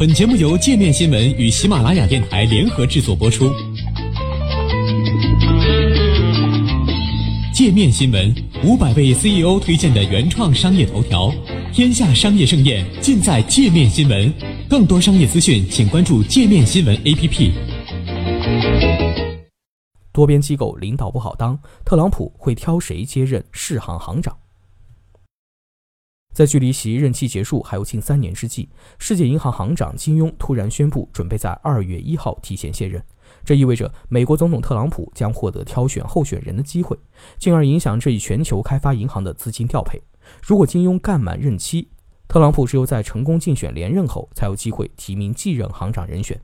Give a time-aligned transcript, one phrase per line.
[0.00, 3.52] 本节目由界面新闻与喜马拉雅电台联合制作播出。
[7.52, 8.34] 界面新闻
[8.64, 11.30] 五百位 CEO 推荐的原创商业头条，
[11.70, 14.32] 天下商业盛宴尽在界面新闻。
[14.70, 17.52] 更多商业资讯，请关注界面新闻 APP。
[20.14, 24.34] 多边机构领导不好当，特朗普会挑谁接任世行行长？
[26.32, 28.68] 在距离其任期结束还有近三年之际，
[28.98, 33.02] 世界银行行长金庸突然宣布准备在二月一号提前卸任。
[33.44, 36.98] 这意味着美国总统特朗普将获得挑选候选人的机会，
[37.38, 40.00] 进而影响这一全球开发银行的资金调配。
[40.42, 41.88] 如果金庸干满任期，
[42.28, 46.40] 特朗普只有在成功竞选连任后，才有机会提名继任行长人选。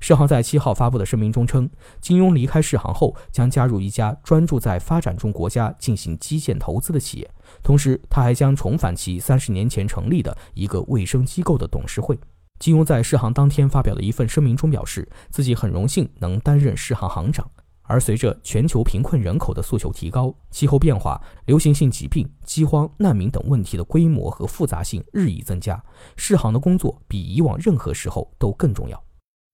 [0.00, 1.68] 世行在七号发布的声明中称，
[2.00, 7.30] 金庸离开世行后将加入一家专注在发展中国家进行基建投资的企业，
[7.62, 12.18] 同时他还将重返其三十年前成立的一个卫生机构的董事会。
[12.58, 17.48] 金庸在世行当天发表的一份声明中表示，自己很荣幸能担任世行行长。
[17.90, 25.82] 而随着全球贫困人口的诉求提高，气候变化、流行性疾病、饥荒、难民等问题的规模和复杂性日益增加，
[26.14, 29.02] 世行的工作比以往任何时候都更重要。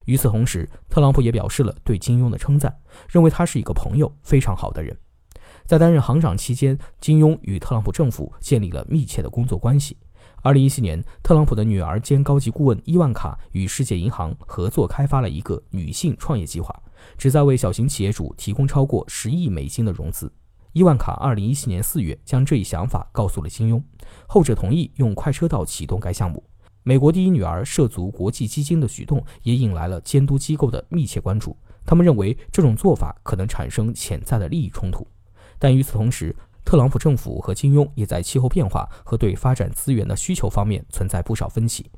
[0.05, 2.77] 与此同时，特朗普也表示了对金庸的称赞，
[3.08, 4.97] 认为他是一个朋友，非常好的人。
[5.64, 9.97] 在担任行长期间，金庸与特朗普政府建立了密切的工作关系。
[10.42, 16.75] 二零一七年，特朗普的女儿兼高级顾问伊万卡与世界银行合作开发了一个女性创业计划，
[17.16, 20.30] 旨在为小型企业主提供超过十亿美金的融资。
[20.72, 23.82] 伊万卡二零一七年四月将这一想法告诉了金庸，
[24.27, 26.44] 后者同意用快车道启动该项目。
[26.86, 31.56] 美国第一女儿涉足国际基金的举动也引来了监督机构的密切关注。
[31.86, 35.06] 他们认为这种做法可能产生潜在的利益冲突。
[35.58, 41.91] 但与此同时，特朗普政府和金庸也在气候变化和对发展资源的需求方面存在不少分歧。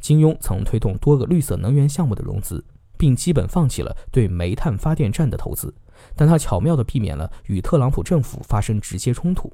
[0.00, 2.64] 金庸曾推动多个绿色能源项目的融资，
[2.96, 5.74] 并基本放弃了对煤炭发电站的投资，
[6.14, 9.52] 但他巧妙地避免了与特朗普政府发生直接冲突。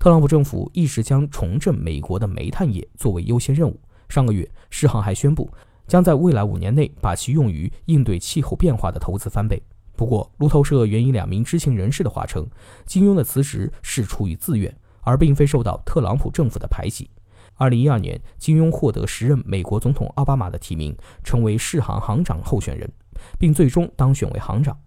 [0.00, 3.78] 特朗普政府一直将重振美国的煤炭业作为优先任务。
[4.14, 5.50] 上个月，世行还宣布，
[5.88, 9.60] 将在未来五年内把其用于应对气候变化的投资翻倍。
[9.96, 12.46] 不过，路透社援引两名知情人士的话称，
[12.86, 17.10] 金庸的辞职是出于自愿，而并非受到特朗普政府的排挤。
[17.56, 22.88] 二零一二年，金庸获得时任美国总统奥巴马的提名，成为世行行长候选人，
[23.36, 24.78] 并最终当选为行长。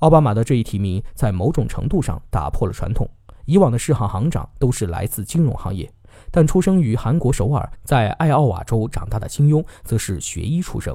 [0.00, 3.08] 奥巴马的这一提名在某种程度上打破了传统，
[3.46, 5.90] 以往的世行行长都是来自金融行业。
[6.30, 10.94] 但出生于韩国首尔，在爱奥瓦州长大的金庸，则是学医出身。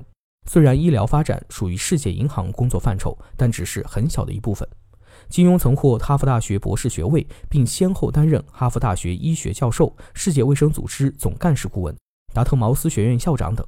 [0.50, 4.68] 虽然医疗发展属于世界银行工作范畴，但只是很小的一部分。
[5.28, 11.96] 金庸曾获哈佛大学博士学位，并先后担任哈佛大学医学教授、世界卫生组织总干事顾问、
[12.34, 13.66] 达特茅斯学院校长等。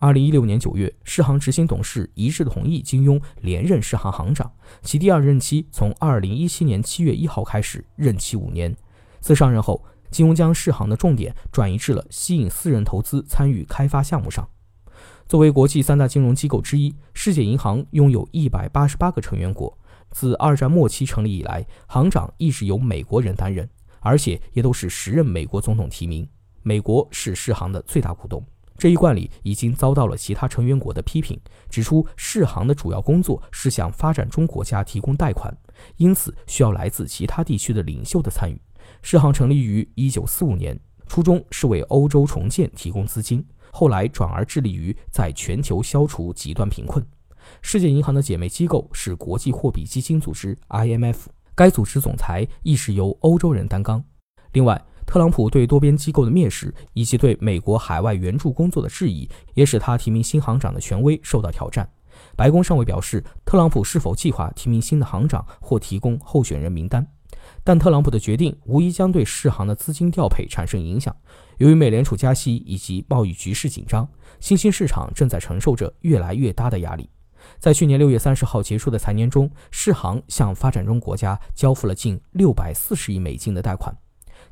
[0.00, 8.76] 二零一六年九月，世行执行董事一致同意金庸连任世行行长，其第二任期从二零一七年七月一号开始，任期五年。
[9.20, 14.48] 自上任后，金融将世行的重点转移至了吸引私人投资参与开发项目上。
[15.26, 19.76] 作为国际三大金融机构之一，世界银行拥有一百八十八个成员国。
[20.10, 23.68] 自二战末期成立以来，行长一直由美国人担任，
[24.00, 26.26] 而且也都是时任美国总统提名。
[26.62, 28.42] 美国是世行的最大股东，
[28.78, 31.38] 这一惯例已经遭到了其他成员国的批评，
[31.68, 35.54] 指出世行的主要工作是向发展中国家提供贷款，
[35.98, 38.58] 因此需要来自其他地区的领袖的参与。
[39.02, 47.04] 世行成立于一九四五年，初衷是为欧洲重建提供资金，后来转而致力于在全球消除极端贫困。
[47.62, 51.16] 世界银行的姐妹机构是国际货币基金组织 （IMF），
[51.54, 54.04] 该组织总裁亦是由欧洲人担纲。
[54.52, 61.88] 另外，特朗普对多边机构的蔑视以及对美国海外援助工作的质疑，也使他提名新行长的权威受到挑战。
[62.36, 67.06] 白宫尚未表示特朗普是否计划提名新的行长或提供候选人名单。
[67.68, 71.14] 但特朗普的决定无疑将对世行的资金调配产生影响。
[71.58, 74.08] 由于美联储加息以及贸易局势紧张，
[74.40, 77.10] 新兴市场正在承受着越来越大的压力。
[77.58, 83.94] 在去年六月三十号结束的财年中，世行向发展中国家交付了近六百四十亿美金的贷款。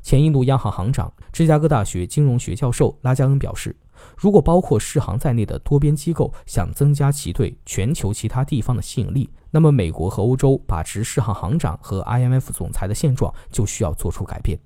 [0.07, 3.75] 前印度央行行长、芝加哥大学金融学教授拉加恩表示。
[4.15, 14.57] 如果包括世行在内的多边机构想增加其对全球其他地方的吸引力，那么美国和欧洲把持世行行长和 IMF 总裁的现状就需要做出改变。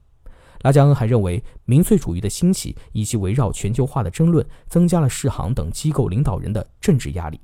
[0.61, 7.41] 拉加恩还认为，民粹主义的兴起以及围绕全球化的争论，增加了世行等机构领导人的政治压力。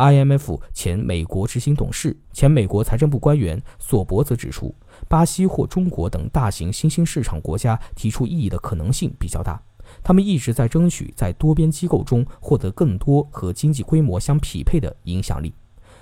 [0.00, 4.74] IMF 前美国执行董事、前美国财政部官员索伯则指出，
[5.10, 9.60] 巴西或中国等大型新兴市场国家提出异议的可能性比较大。
[10.02, 15.52] 他们一直在争取在多边机构中获得更多和经济规模相匹配的影响力。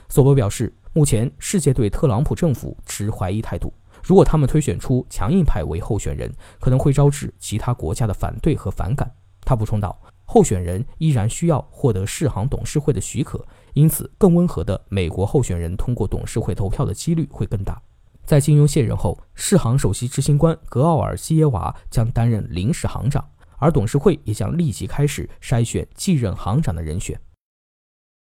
[0.09, 3.73] 索博表示，目前世界对特朗普政府持怀疑态度。
[4.05, 9.11] 如果他们推选出强硬派为候选人，可能会招致其他国家的反对和反感。
[9.41, 13.43] 他补充道，候选人依然需要获得世行董事会的许可，
[13.73, 17.81] 因此更温和的美国候选人通过董事会投票的几率会更大。
[18.27, 23.27] 在金庸卸任后，世行首席执行官格奥尔基耶娃将担任临时行长，
[23.57, 27.19] 而董事会也将立即开始筛选继任行长的人选。